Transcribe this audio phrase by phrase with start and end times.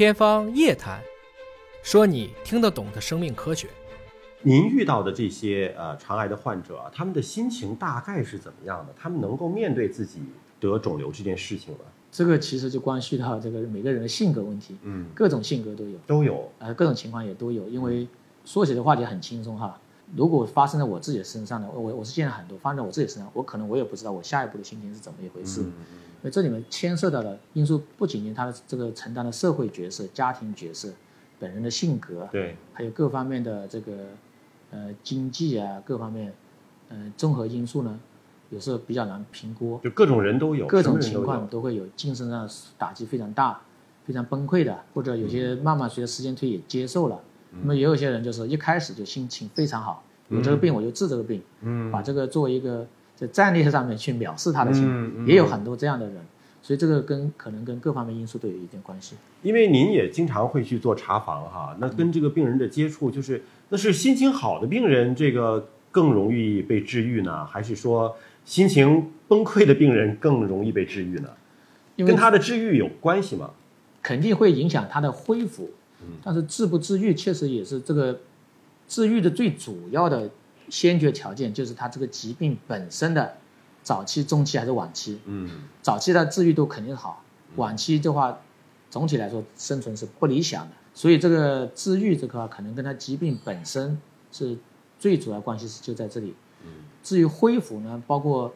[0.00, 0.98] 天方夜谭，
[1.82, 3.68] 说你听得懂的生命科学。
[4.40, 8.94] 您遇到的这些呃肠癌的患者，他们的心情大概是怎么样的？
[8.98, 10.22] 他们能够面对自己
[10.58, 11.80] 得肿瘤这件事情吗？
[12.10, 16.50] 这个其实就关系到这个每个人的性格问题，嗯，各种性格都有，都有。
[16.60, 17.68] 呃，各种情况也都有。
[17.68, 18.08] 因为
[18.46, 19.78] 说起的话题很轻松哈，
[20.16, 25.62] 如果发生在我自己的身上呢，我我是见了很多发生在我自己身上，我可能我也不知道我下一步的心情是怎么一回事。
[25.62, 25.72] 嗯
[26.22, 30.90] 因为这里面牵涉到的因素不仅仅他的这个承担的社会角色、家庭角色、
[31.38, 33.92] 本人的性格，对，还有各方面的这个
[34.70, 36.30] 呃经济啊各方面，
[36.90, 37.98] 呃综合因素呢，
[38.50, 39.80] 有时候比较难评估。
[39.82, 42.46] 就各种人都有，各种情况都会有，精神上
[42.76, 43.58] 打击非常大，
[44.04, 47.18] 非常崩溃的，或者有些慢慢随着时间推移接受了。
[47.60, 52.86] 那么也有些人就是一开始就心情非常好，有这个病我就治这个病，嗯把这个作为一个
[53.16, 56.16] 在战略上面去藐视他的情况，嗯嗯也有很多这样的人。
[56.62, 59.16] 所以这个跟可能跟各方面因素都有一定关系。
[59.42, 68.14] 因为您也经常会去做查房哈，那跟这个病人的接触，就是那是心情好的病人，这个更容易被治愈呢，还是说
[68.44, 71.30] 心情崩溃的病人更容易被治愈呢？
[71.96, 73.50] 因为跟他的治愈有关系吗？
[74.02, 75.72] 肯定会影响他的恢复，嗯
[76.22, 78.20] 但是治不治愈确实也是这个
[78.88, 80.30] 治愈的最主要的
[80.68, 83.36] 先决条件，就是他这个疾病本身的
[83.82, 85.20] 早期、中期还是晚期。
[85.24, 85.48] 嗯
[85.82, 87.22] 早期的治愈度肯定好，
[87.56, 88.38] 晚期的话，
[88.90, 90.72] 总体来说生存是不理想的。
[90.92, 94.00] 所以这个治愈这块可能跟他疾病本身
[94.32, 94.56] 是
[94.98, 96.34] 最主要关系是就在这里。
[96.64, 96.70] 嗯
[97.02, 98.52] 至于恢复呢，包括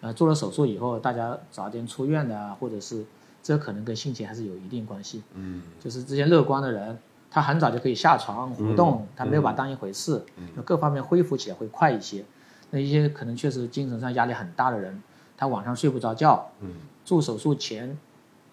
[0.00, 3.04] 呃做了手术以后大家早点出院的啊，或者是
[3.48, 5.22] 这可能跟性情还是有一定关系。
[5.32, 6.98] 嗯就是这些乐观的人，
[7.30, 10.22] 他很早就可以下床活动，嗯他没有把当一回事，
[10.54, 12.22] 那各方面恢复起来会快一些。
[12.70, 15.02] 那一些可能确实精神上压力很大的人，
[15.34, 16.74] 他晚上睡不着觉，嗯
[17.06, 17.96] 做手术前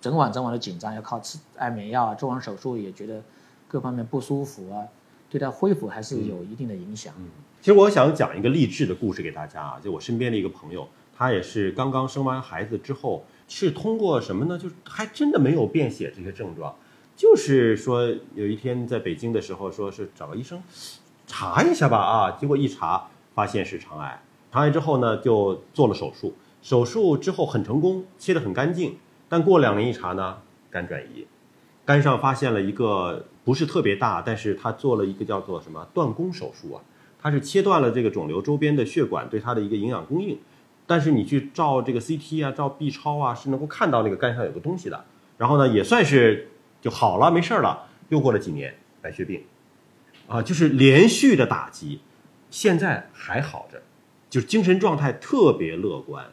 [0.00, 3.22] 整晚整晚的紧张，要靠吃安眠药啊，做完手术也觉得
[3.68, 4.82] 各方面不舒服啊，
[5.28, 7.14] 对他恢复还是有一定的影响。
[7.16, 7.28] 嗯
[7.60, 13.22] 其实我想讲一个励志的故事给大家啊，就我身边的一个朋友，他也是刚刚生完孩子之后，
[13.52, 14.56] 是通过什么呢？
[14.56, 16.74] 就是还真的没有便血这些症状，
[17.16, 20.62] 就是说有一天在北京的时候，说是找个医生
[21.26, 24.22] 查一下吧啊，结果一查发现是肠癌，
[24.52, 28.96] 肠癌之后呢就做了手术，手术之后很成功，切得很干净，
[29.28, 30.38] 但过两年一查呢，
[30.70, 31.26] 肝转移，
[31.84, 36.82] 肝上发现了一个不是特别大，但是他做了一个叫做什么断供手术啊。
[37.22, 40.38] 它是切断了这个肿瘤周边的血管对它的一个营养供应，
[40.90, 45.04] 但是你去照这个 CT 啊、照 B 超啊，是能够看到那个肝上有个东西的。
[45.38, 46.48] 然后呢，也算是
[46.80, 47.86] 就好了，没事了。
[48.08, 49.44] 又过了几年，白血病，
[50.26, 52.00] 啊，就是连续的打击，
[52.50, 53.80] 现在还好着，
[54.28, 56.24] 就是精神状态特别乐观，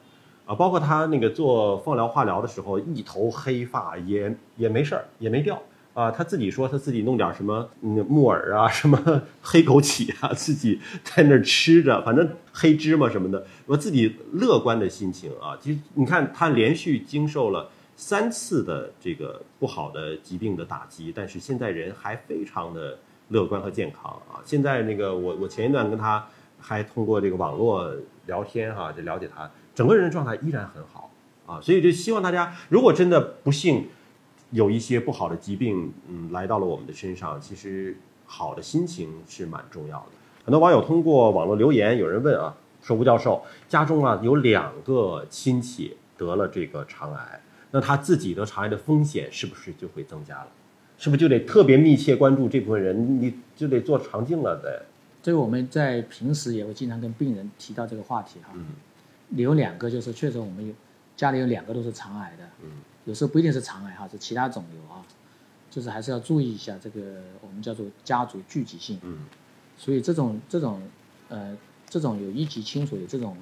[0.48, 5.62] 啊，包括他那个做放疗、化疗的时候，一头黑发也也没事儿，也没掉。
[5.98, 15.58] 啊，他自己说他自己弄点什么嗯木耳啊，什么黑枸杞啊，自己在那儿吃着，反正黑芝麻什么的，我自己乐观的心情啊。
[15.60, 24.38] 其实你看他连续经受了三次的这个不好的疾病的打击，但是现在人还非常的乐观和健康啊。
[24.46, 26.24] 现在那个我我前一段跟他
[26.60, 27.92] 还通过这个网络
[28.28, 31.12] 聊天哈、就了解他整个人的状态依然很好
[31.48, 33.88] 啊，所以就希望大家如果真的不幸。
[34.52, 40.08] 有一些不好的疾病，嗯，来到了我们的身上，其实好的心情是蛮重要的。
[40.46, 47.42] 很多网友通过网络留言，有人问啊，说吴教授家中啊有两个亲戚得了这个肠癌，
[47.72, 50.48] 那他自己得肠癌的风险是不是就会增加了？
[50.98, 53.22] 是不是就得特别密切关注这部分人？
[53.22, 54.86] 你就得做肠镜了得？
[55.22, 58.52] 这个我们在平时也会经常跟病人提到这个话题哈。
[58.56, 58.66] 嗯
[59.36, 60.74] 有两个就是确实我们有
[61.18, 62.70] 家里有两个都是肠癌的，嗯，
[63.04, 65.06] 有时候不一定是肠癌哈，是其他肿瘤啊，
[65.70, 69.00] 就是还是要注意一下这个我们叫做家族聚集性。
[69.04, 69.26] 嗯
[69.80, 70.82] 所以这种这种
[71.30, 71.56] 呃
[71.88, 73.38] 这种有一级亲属有这种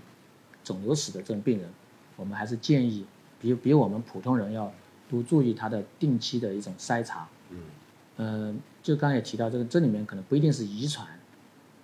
[0.66, 1.70] 肿瘤史的这种病人，
[2.18, 3.06] 我们还是建议
[3.40, 4.70] 比比我们普通人要
[5.10, 7.28] 多注意他的定期的一种筛查。
[7.52, 7.58] 嗯
[8.18, 11.08] 呃，就刚才也提到这个，这里面可能不一定是遗传，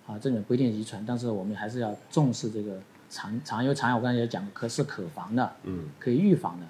[0.06, 2.78] 啊，这里面不一定遗传，但是我们还是要重视这个
[3.08, 6.66] 肠肠癌，肠癌我刚才也讲过，可是可防的，嗯可以预防的。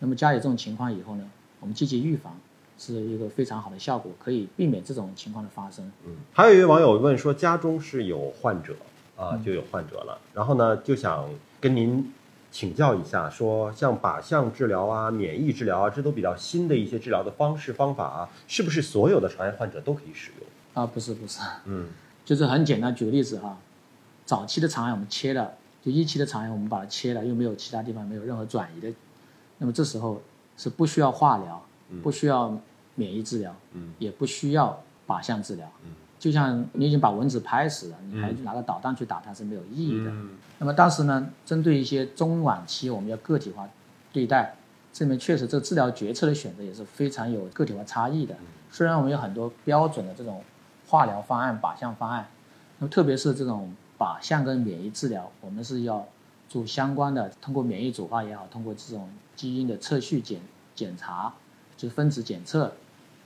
[0.00, 1.30] 那么家里这种情况以后呢，
[1.62, 2.38] 我们积极预防
[2.78, 5.90] 是一个非常好的效果，可以避免这种情况的发生。
[6.04, 6.16] 嗯。
[6.34, 8.74] 还有一位网友问说，家中是有患者
[9.16, 11.30] 啊，就有患者了，然后呢就想
[11.60, 12.12] 跟您
[12.50, 20.48] 请教一下，说像靶向治疗啊、免疫治疗啊，这都比较新的一些治疗的方式方法啊，是不是所有的肠癌患者都可以使用？
[20.74, 21.88] 啊，不是不是，嗯
[22.24, 23.58] 就是很简单，举个例子哈，
[24.24, 28.92] 早期的肠癌我们切了，就一期的肠癌我们把它切了，又没有其他地方没有任何转移的，
[29.58, 30.20] 那么这时候
[30.56, 31.62] 是不需要化疗，
[32.02, 32.56] 不需要
[32.94, 40.10] 免疫治疗，嗯，也不需要靶向治疗，嗯，就像你已经把蚊子拍死了，你还拿个导弹去打它是没有意义的。
[40.10, 43.68] 嗯那么当时呢，针对一些中晚期，我们要个体化
[44.12, 44.54] 对待，
[44.92, 48.36] 这里面确实这个治疗决策的选择也是非常有个体化差异的。
[48.70, 50.40] 虽然我们有很多标准的这种
[50.86, 52.28] 化疗方案、靶向方案，
[52.78, 56.06] 那么特别是这种靶向跟免疫治疗，我们是要
[56.52, 60.38] 做相关的，通过免疫组化也好，通过这种基因的测序检
[60.74, 61.32] 检查，
[61.78, 62.70] 就是分子检测，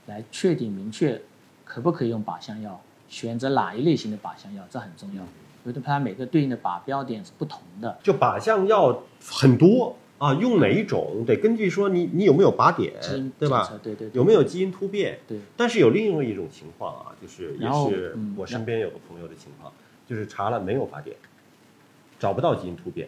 [0.05, 1.21] 来确定明确
[1.65, 2.79] 可不可以用靶向药，
[3.09, 5.21] 选择哪一类型的靶向药，这很重要。
[5.65, 7.99] 因为它每个对应的靶标点是不同的。
[8.01, 13.69] 就靶向药很多啊，用哪一种得根据说你你有没有靶点基因，对吧？
[13.83, 15.19] 对对对有没有基因突变？
[15.27, 19.73] 对，但是有另外一种情况啊，就是也是嗯我身边有个朋友的情况，
[20.07, 21.17] 就是查了没有靶点，
[22.19, 23.07] 找不到基因突变，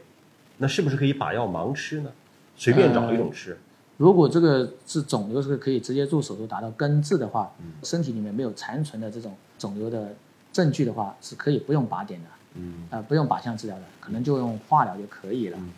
[0.58, 2.12] 那是不是可以把药盲吃呢？
[2.56, 3.58] 随便找一种吃？
[3.98, 10.14] 如果这个是肿瘤是可以直接做手术达到根治的话，嗯身体里面没有残存的这种肿瘤的
[10.54, 15.58] 证据的话，是可以不用靶点的，嗯呃，不用靶向治疗的，可能就用化疗就可以了。
[15.60, 15.72] 嗯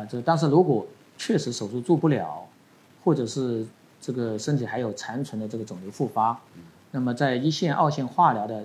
[0.00, 0.86] 啊，这但是如果
[1.18, 2.48] 确实手术做不了，
[3.04, 3.64] 或者是
[4.00, 6.40] 这个身体还有残存的这个肿瘤复发，
[6.90, 8.64] 那么在一线、二线化疗的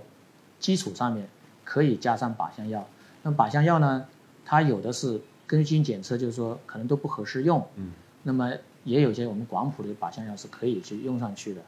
[0.60, 1.28] 基础上面，
[1.64, 2.88] 可以加上靶向药。
[3.28, 4.08] 那靶向药呢，
[4.46, 7.62] 它有的是根据基因检测，就是说可能都不合适用。
[7.76, 7.92] 嗯。
[8.24, 8.54] 那么
[8.86, 11.62] 也有一些我们广谱的靶向药是可以去用上去的。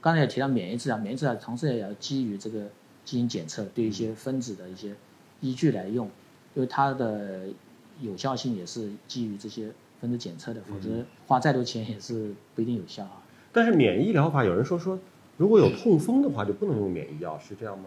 [0.00, 2.68] 刚才也提到免疫治疗，免疫治疗同时也要基于这个
[3.04, 4.94] 基因检测，对一些分子的一些
[5.40, 6.06] 依据来用，
[6.54, 7.46] 因为它的
[8.00, 9.70] 有效性也是基于这些
[10.00, 13.22] 分子检测的，否则花再多钱也是不一定有效啊。
[13.52, 14.98] 但是免疫疗法有人说说，
[15.36, 17.86] 如果有痛风的话就不能用免疫药，是这样吗？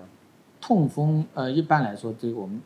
[0.61, 2.61] 痛风，呃，一般来说，对我们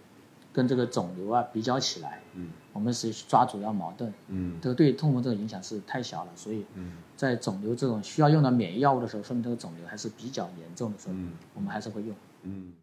[0.52, 12.16] 跟这个肿瘤啊比较起来，嗯我们是抓主要矛盾，嗯这个对痛风这个影响是太小了，所以嗯在肿瘤这种需要用到免疫药物的时候，说明这个肿瘤还是比较严重的时候，嗯我们还是会用。
[12.44, 12.74] 嗯。